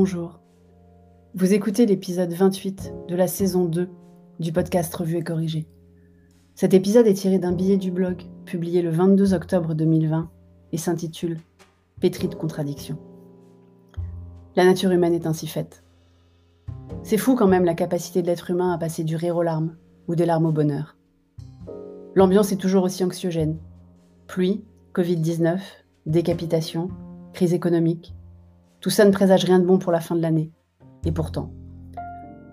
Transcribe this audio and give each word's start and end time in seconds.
bonjour. 0.00 0.38
Vous 1.34 1.54
écoutez 1.54 1.84
l'épisode 1.84 2.32
28 2.32 2.92
de 3.08 3.16
la 3.16 3.26
saison 3.26 3.64
2 3.64 3.90
du 4.38 4.52
podcast 4.52 4.94
Revue 4.94 5.16
et 5.16 5.24
Corrigé. 5.24 5.66
Cet 6.54 6.72
épisode 6.72 7.08
est 7.08 7.14
tiré 7.14 7.40
d'un 7.40 7.50
billet 7.50 7.78
du 7.78 7.90
blog 7.90 8.22
publié 8.44 8.80
le 8.80 8.90
22 8.90 9.34
octobre 9.34 9.74
2020 9.74 10.30
et 10.70 10.76
s'intitule 10.76 11.38
Pétri 12.00 12.28
de 12.28 12.36
contradictions. 12.36 12.96
La 14.54 14.64
nature 14.64 14.92
humaine 14.92 15.14
est 15.14 15.26
ainsi 15.26 15.48
faite. 15.48 15.82
C'est 17.02 17.18
fou 17.18 17.34
quand 17.34 17.48
même 17.48 17.64
la 17.64 17.74
capacité 17.74 18.22
de 18.22 18.28
l'être 18.28 18.52
humain 18.52 18.70
à 18.70 18.78
passer 18.78 19.02
du 19.02 19.16
rire 19.16 19.36
aux 19.36 19.42
larmes 19.42 19.74
ou 20.06 20.14
des 20.14 20.26
larmes 20.26 20.46
au 20.46 20.52
bonheur. 20.52 20.96
L'ambiance 22.14 22.52
est 22.52 22.56
toujours 22.56 22.84
aussi 22.84 23.02
anxiogène. 23.02 23.58
Pluie, 24.28 24.62
Covid-19, 24.94 25.58
décapitation, 26.06 26.88
crise 27.32 27.52
économique, 27.52 28.14
tout 28.80 28.90
ça 28.90 29.04
ne 29.04 29.10
présage 29.10 29.44
rien 29.44 29.58
de 29.58 29.64
bon 29.64 29.78
pour 29.78 29.90
la 29.90 30.00
fin 30.00 30.14
de 30.14 30.22
l'année. 30.22 30.52
Et 31.04 31.12
pourtant. 31.12 31.50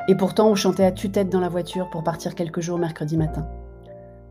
Et 0.07 0.15
pourtant, 0.15 0.49
on 0.49 0.55
chantait 0.55 0.85
à 0.85 0.91
tue-tête 0.91 1.29
dans 1.29 1.39
la 1.39 1.49
voiture 1.49 1.89
pour 1.89 2.03
partir 2.03 2.35
quelques 2.35 2.61
jours 2.61 2.79
mercredi 2.79 3.17
matin. 3.17 3.47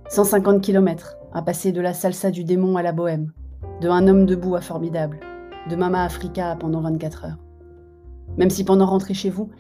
150 0.09 0.61
km 0.61 1.17
à 1.33 1.43
passer 1.43 1.73
de 1.73 1.81
la 1.81 1.95
salsa 1.95 2.31
du 2.31 2.45
démon 2.45 2.77
à 2.77 2.83
la 2.83 2.93
bohème, 2.93 3.33
de 3.81 3.89
un 3.89 4.07
homme 4.07 4.27
debout 4.27 4.57
à 4.57 4.61
formidable, 4.61 5.21
de 5.69 5.77
Mama 5.77 6.05
Africa 6.05 6.57
pendant 6.59 6.81
24 6.81 7.25
heures. 7.25 7.39
Même 8.37 8.51
si 8.51 8.65
pendant 8.65 8.87
rentrer 8.87 9.15
chez 9.15 9.31
vous, 9.31 9.51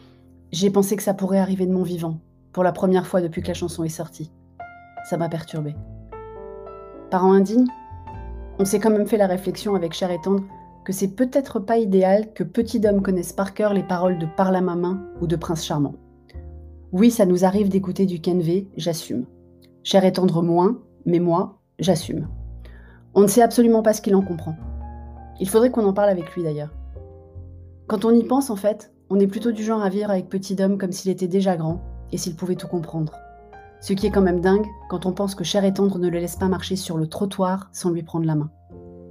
j'ai 0.53 0.71
pensé 0.71 0.97
que 0.97 1.03
ça 1.03 1.15
pourrait 1.15 1.39
arriver 1.39 1.67
de 1.67 1.73
mon 1.73 1.83
vivant, 1.83 2.21
pour 2.53 2.65
la 2.65 2.73
première 2.73 3.07
fois 3.07 3.21
depuis 3.21 3.43
que 3.43 3.49
la 3.49 3.55
chanson 3.55 3.85
est 3.85 3.89
sortie. 3.89 4.33
Ça 5.09 5.17
m'a 5.17 5.29
perturbé. 5.29 5.75
Parents 7.11 7.33
indignes 7.33 7.69
On 8.59 8.65
s'est 8.65 8.81
quand 8.81 8.91
même 8.91 9.07
fait 9.07 9.17
la 9.17 9.27
réflexion 9.27 9.75
avec 9.75 9.93
Cher 9.93 10.11
et 10.11 10.21
Tendre 10.21 10.45
que 10.85 10.93
c'est 10.93 11.17
peut-être 11.17 11.61
pas 11.61 11.79
idéal 11.79 12.33
que 12.35 12.45
Petit 12.45 12.79
Dom 12.79 13.03
connaisse 13.03 13.33
par 13.33 13.55
cœur 13.55 13.73
les 13.73 13.83
paroles 13.83 14.19
de 14.19 14.27
Parle 14.37 14.57
à 14.57 14.61
ma 14.61 14.77
main 14.77 15.03
ou 15.21 15.27
de 15.27 15.37
Prince 15.37 15.65
Charmant. 15.65 15.95
Oui, 16.93 17.11
ça 17.11 17.27
nous 17.27 17.45
arrive 17.45 17.71
d'écouter 17.71 18.07
du 18.07 18.21
Kenvé, 18.21 18.69
j'assume. 18.77 19.25
Cher 19.83 20.05
et 20.05 20.13
tendre 20.13 20.43
moins, 20.43 20.79
mais 21.07 21.19
moi, 21.19 21.59
j'assume. 21.79 22.29
On 23.15 23.23
ne 23.23 23.27
sait 23.27 23.43
absolument 23.43 23.83
pas 23.83 23.95
ce 23.95 24.03
qu'il 24.03 24.15
en 24.15 24.23
comprend. 24.23 24.55
Il 25.41 25.49
faudrait 25.49 25.71
qu'on 25.71 25.87
en 25.87 25.95
parle 25.95 26.11
avec 26.11 26.31
lui 26.35 26.43
d'ailleurs. 26.43 26.73
Quand 27.87 28.05
on 28.05 28.15
y 28.15 28.23
pense, 28.23 28.51
en 28.51 28.57
fait, 28.57 28.93
on 29.11 29.19
est 29.19 29.27
plutôt 29.27 29.53
du 29.53 29.65
genre 29.65 29.83
à 29.83 29.89
vivre 29.89 30.11
avec 30.11 30.29
Petit 30.29 30.55
Dom 30.55 30.79
comme 30.79 30.93
s'il 30.93 31.11
était 31.11 31.29
déjà 31.29 31.57
grand 31.57 31.81
et 32.13 32.19
s'il 32.19 32.37
pouvait 32.37 32.57
tout 32.57 32.69
comprendre. 32.69 33.15
Ce 33.81 33.93
qui 33.93 34.07
est 34.07 34.11
quand 34.11 34.23
même 34.23 34.41
dingue 34.41 34.67
quand 34.89 35.07
on 35.07 35.13
pense 35.13 35.35
que 35.35 35.45
Cher 35.45 35.65
et 35.65 35.75
tendre 35.75 35.99
ne 35.99 36.09
le 36.09 36.19
laisse 36.19 36.37
pas 36.37 36.49
marcher 36.49 36.77
sur 36.77 36.97
le 36.97 37.07
trottoir 37.07 37.69
sans 37.73 37.91
lui 37.91 38.03
prendre 38.03 38.27
la 38.27 38.35
main. 38.35 38.51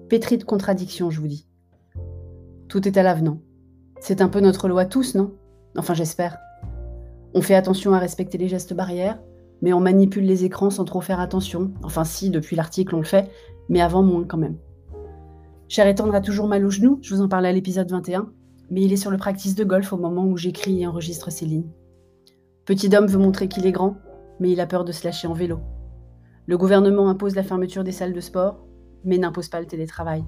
Pétri 0.10 0.38
de 0.38 0.44
contradictions, 0.44 1.10
je 1.10 1.20
vous 1.20 1.28
dis. 1.28 1.48
Tout 2.74 2.88
est 2.88 2.98
à 2.98 3.04
l'avenant. 3.04 3.38
C'est 4.00 4.20
un 4.20 4.30
peu 4.30 4.40
notre 4.40 4.68
loi 4.68 4.86
tous, 4.86 5.14
non? 5.14 5.36
Enfin, 5.78 5.94
j'espère. 5.94 6.40
On 7.36 7.42
fait 7.44 7.54
attention 7.54 7.94
à 7.94 8.00
respecter 8.00 8.40
les 8.40 8.48
gestes 8.48 8.74
barrières, 8.74 9.20
mais 9.62 9.74
on 9.74 9.80
manipule 9.80 10.26
les 10.26 10.44
écrans 10.44 10.72
sans 10.72 10.84
trop 10.84 11.00
faire 11.00 11.20
attention. 11.20 11.72
Enfin, 11.84 12.04
si, 12.04 12.32
depuis 12.32 12.56
l'article, 12.56 12.96
on 12.96 12.98
le 12.98 13.04
fait, 13.04 13.30
mais 13.70 13.80
avant 13.80 14.02
moins 14.02 14.24
quand 14.24 14.40
même. 14.40 14.58
Cher 15.68 15.86
et 15.86 15.94
a 15.96 16.22
toujours 16.22 16.48
mal 16.48 16.66
au 16.66 16.72
genou, 16.72 16.98
je 17.04 17.14
vous 17.14 17.22
en 17.22 17.28
parlais 17.28 17.50
à 17.50 17.52
l'épisode 17.52 17.92
21, 17.92 18.32
mais 18.72 18.82
il 18.82 18.92
est 18.92 18.98
sur 18.98 19.12
le 19.12 19.18
practice 19.18 19.54
de 19.54 19.64
golf 19.64 19.94
au 19.94 19.98
moment 19.98 20.26
où 20.26 20.36
j'écris 20.36 20.82
et 20.82 20.88
enregistre 20.88 21.32
ces 21.32 21.46
lignes. 21.46 21.70
Petit 22.66 22.90
homme 22.96 23.06
veut 23.06 23.20
montrer 23.20 23.48
qu'il 23.50 23.68
est 23.68 23.72
grand, 23.72 23.98
mais 24.40 24.50
il 24.50 24.60
a 24.60 24.66
peur 24.66 24.84
de 24.84 24.92
se 24.92 25.06
lâcher 25.06 25.28
en 25.28 25.34
vélo. 25.34 25.60
Le 26.48 26.58
gouvernement 26.58 27.08
impose 27.08 27.36
la 27.36 27.44
fermeture 27.44 27.84
des 27.84 27.92
salles 27.92 28.14
de 28.14 28.20
sport, 28.20 28.66
mais 29.06 29.20
n'impose 29.20 29.50
pas 29.50 29.60
le 29.60 29.68
télétravail. 29.68 30.24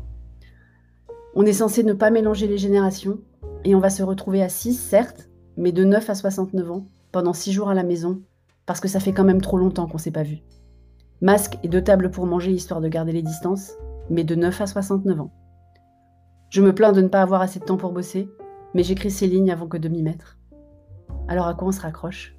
On 1.38 1.46
est 1.46 1.52
censé 1.52 1.84
ne 1.84 1.92
pas 1.92 2.12
mélanger 2.12 2.48
les 2.48 2.58
générations 2.58 3.20
et 3.66 3.76
on 3.76 3.80
va 3.80 3.90
se 3.90 4.04
retrouver 4.04 4.42
à 4.42 4.48
6, 4.48 4.74
certes, 4.74 5.30
mais 5.58 5.74
de 5.74 5.84
9 5.84 6.10
à 6.10 6.16
69 6.16 6.72
ans, 6.72 6.88
pendant 7.12 7.34
6 7.34 7.52
jours 7.52 7.70
à 7.70 7.74
la 7.74 7.84
maison, 7.84 8.22
parce 8.66 8.80
que 8.80 8.88
ça 8.88 9.02
fait 9.02 9.12
quand 9.12 9.26
même 9.26 9.42
trop 9.42 9.58
longtemps 9.58 9.86
qu'on 9.86 9.98
s'est 9.98 10.12
pas 10.12 10.24
vu. 10.24 10.38
Masque 11.20 11.58
et 11.62 11.68
deux 11.68 11.84
tables 11.84 12.10
pour 12.10 12.26
manger 12.26 12.52
histoire 12.52 12.80
de 12.80 12.88
garder 12.88 13.12
les 13.12 13.22
distances, 13.22 13.74
mais 14.10 14.24
de 14.24 14.34
9 14.34 14.62
à 14.62 14.66
69 14.66 15.20
ans. 15.20 15.34
Je 16.52 16.62
me 16.62 16.74
plains 16.74 16.94
de 16.94 17.02
ne 17.02 17.10
pas 17.10 17.22
avoir 17.22 17.42
assez 17.42 17.60
de 17.60 17.66
temps 17.66 17.76
pour 17.76 17.92
bosser, 17.92 18.30
mais 18.74 18.84
j'écris 18.84 19.12
ces 19.12 19.28
lignes 19.28 19.52
avant 19.52 19.68
que 19.68 19.78
de 19.78 19.90
m'y 19.90 20.04
mettre. 20.04 20.38
Alors 21.28 21.48
à 21.48 21.54
quoi 21.54 21.68
on 21.68 21.74
se 21.74 21.82
raccroche? 21.82 22.38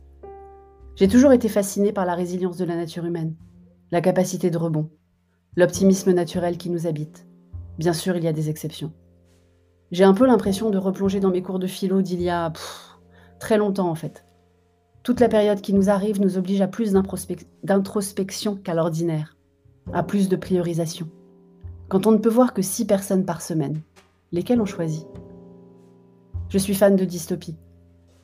J'ai 0.94 1.08
toujours 1.08 1.32
été 1.32 1.50
fascinée 1.50 1.92
par 1.92 2.06
la 2.06 2.14
résilience 2.14 2.56
de 2.56 2.64
la 2.64 2.76
nature 2.76 3.04
humaine, 3.04 3.34
la 3.90 4.00
capacité 4.00 4.48
de 4.48 4.56
rebond, 4.56 4.88
l'optimisme 5.54 6.12
naturel 6.12 6.56
qui 6.56 6.70
nous 6.70 6.86
habite. 6.86 7.26
Bien 7.78 7.92
sûr, 7.92 8.16
il 8.16 8.24
y 8.24 8.28
a 8.28 8.32
des 8.32 8.48
exceptions. 8.50 8.92
J'ai 9.92 10.04
un 10.04 10.14
peu 10.14 10.26
l'impression 10.26 10.70
de 10.70 10.78
replonger 10.78 11.20
dans 11.20 11.30
mes 11.30 11.42
cours 11.42 11.58
de 11.58 11.66
philo 11.66 12.02
d'il 12.02 12.20
y 12.20 12.30
a 12.30 12.52
très 13.38 13.58
longtemps 13.58 13.88
en 13.88 13.94
fait. 13.94 14.24
Toute 15.02 15.20
la 15.20 15.28
période 15.28 15.60
qui 15.60 15.72
nous 15.72 15.90
arrive 15.90 16.20
nous 16.20 16.36
oblige 16.38 16.60
à 16.60 16.66
plus 16.66 16.92
d'introspection 17.62 18.56
qu'à 18.56 18.74
l'ordinaire, 18.74 19.36
à 19.92 20.02
plus 20.02 20.28
de 20.28 20.34
priorisation. 20.34 21.08
Quand 21.88 22.08
on 22.08 22.12
ne 22.12 22.18
peut 22.18 22.30
voir 22.30 22.52
que 22.52 22.62
six 22.62 22.84
personnes 22.84 23.24
par 23.24 23.40
semaine, 23.40 23.80
lesquelles 24.32 24.60
on 24.60 24.66
choisit? 24.66 25.06
Je 26.48 26.58
suis 26.58 26.74
fan 26.74 26.96
de 26.96 27.04
dystopie. 27.04 27.56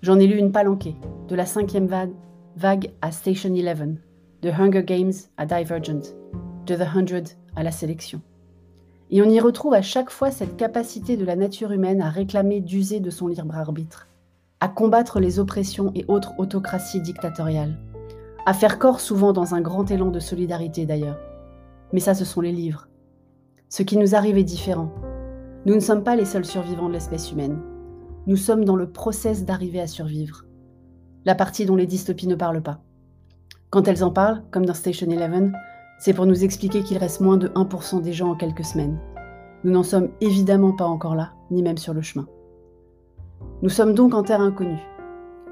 J'en 0.00 0.18
ai 0.18 0.26
lu 0.26 0.36
une 0.36 0.50
palanquée, 0.50 0.96
de 1.28 1.36
la 1.36 1.46
cinquième 1.46 1.86
vague, 1.86 2.14
vague 2.56 2.90
à 3.00 3.12
Station 3.12 3.54
Eleven, 3.54 4.00
de 4.42 4.50
Hunger 4.50 4.82
Games 4.82 5.12
à 5.36 5.46
Divergent, 5.46 6.16
de 6.66 6.74
The 6.74 6.96
Hundred 6.96 7.28
à 7.54 7.62
la 7.62 7.70
sélection. 7.70 8.20
Et 9.14 9.20
on 9.20 9.28
y 9.28 9.40
retrouve 9.40 9.74
à 9.74 9.82
chaque 9.82 10.08
fois 10.08 10.30
cette 10.30 10.56
capacité 10.56 11.18
de 11.18 11.26
la 11.26 11.36
nature 11.36 11.70
humaine 11.70 12.00
à 12.00 12.08
réclamer 12.08 12.62
d'user 12.62 12.98
de 12.98 13.10
son 13.10 13.28
libre 13.28 13.54
arbitre, 13.54 14.08
à 14.58 14.68
combattre 14.68 15.20
les 15.20 15.38
oppressions 15.38 15.92
et 15.94 16.06
autres 16.08 16.32
autocraties 16.38 17.02
dictatoriales, 17.02 17.78
à 18.46 18.54
faire 18.54 18.78
corps 18.78 19.00
souvent 19.00 19.34
dans 19.34 19.54
un 19.54 19.60
grand 19.60 19.90
élan 19.90 20.10
de 20.10 20.18
solidarité 20.18 20.86
d'ailleurs. 20.86 21.20
Mais 21.92 22.00
ça, 22.00 22.14
ce 22.14 22.24
sont 22.24 22.40
les 22.40 22.52
livres. 22.52 22.88
Ce 23.68 23.82
qui 23.82 23.98
nous 23.98 24.14
arrive 24.14 24.38
est 24.38 24.44
différent. 24.44 24.90
Nous 25.66 25.74
ne 25.74 25.80
sommes 25.80 26.04
pas 26.04 26.16
les 26.16 26.24
seuls 26.24 26.46
survivants 26.46 26.88
de 26.88 26.94
l'espèce 26.94 27.32
humaine. 27.32 27.60
Nous 28.26 28.36
sommes 28.36 28.64
dans 28.64 28.76
le 28.76 28.90
process 28.90 29.44
d'arriver 29.44 29.82
à 29.82 29.86
survivre. 29.86 30.46
La 31.26 31.34
partie 31.34 31.66
dont 31.66 31.76
les 31.76 31.86
dystopies 31.86 32.28
ne 32.28 32.34
parlent 32.34 32.62
pas. 32.62 32.80
Quand 33.68 33.86
elles 33.88 34.04
en 34.04 34.10
parlent, 34.10 34.42
comme 34.50 34.64
dans 34.64 34.72
Station 34.72 35.10
Eleven, 35.10 35.52
c'est 36.02 36.14
pour 36.14 36.26
nous 36.26 36.42
expliquer 36.42 36.82
qu'il 36.82 36.98
reste 36.98 37.20
moins 37.20 37.36
de 37.36 37.46
1% 37.50 38.02
des 38.02 38.12
gens 38.12 38.32
en 38.32 38.34
quelques 38.34 38.64
semaines. 38.64 38.98
Nous 39.62 39.70
n'en 39.70 39.84
sommes 39.84 40.08
évidemment 40.20 40.72
pas 40.72 40.84
encore 40.84 41.14
là, 41.14 41.30
ni 41.52 41.62
même 41.62 41.78
sur 41.78 41.94
le 41.94 42.02
chemin. 42.02 42.26
Nous 43.62 43.68
sommes 43.68 43.94
donc 43.94 44.12
en 44.12 44.24
terre 44.24 44.40
inconnue. 44.40 44.82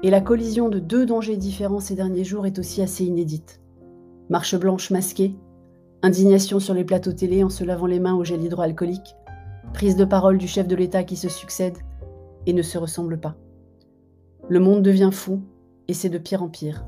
Et 0.03 0.09
la 0.09 0.19
collision 0.19 0.67
de 0.67 0.79
deux 0.79 1.05
dangers 1.05 1.37
différents 1.37 1.79
ces 1.79 1.95
derniers 1.95 2.25
jours 2.25 2.45
est 2.45 2.59
aussi 2.59 2.81
assez 2.81 3.05
inédite. 3.05 3.61
Marche 4.29 4.57
blanche 4.57 4.91
masquée, 4.91 5.37
indignation 6.01 6.59
sur 6.59 6.73
les 6.73 6.83
plateaux 6.83 7.13
télé 7.13 7.45
en 7.45 7.49
se 7.49 7.63
lavant 7.63 7.85
les 7.85 8.01
mains 8.01 8.15
au 8.15 8.25
gel 8.25 8.43
hydroalcoolique, 8.43 9.15
prise 9.71 9.95
de 9.95 10.03
parole 10.03 10.37
du 10.37 10.49
chef 10.49 10.67
de 10.67 10.75
l'État 10.75 11.05
qui 11.05 11.15
se 11.15 11.29
succède 11.29 11.77
et 12.45 12.51
ne 12.51 12.61
se 12.61 12.77
ressemble 12.77 13.21
pas. 13.21 13.35
Le 14.49 14.59
monde 14.59 14.81
devient 14.81 15.11
fou 15.13 15.43
et 15.87 15.93
c'est 15.93 16.09
de 16.09 16.17
pire 16.17 16.43
en 16.43 16.49
pire. 16.49 16.83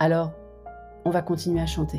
Alors, 0.00 0.32
on 1.04 1.10
va 1.10 1.22
continuer 1.22 1.60
à 1.60 1.66
chanter. 1.66 1.98